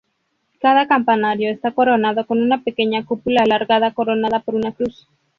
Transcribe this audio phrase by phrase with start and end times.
[0.59, 5.07] Cada campanario está coronado con una pequeña cúpula alargada, coronada por una cruz.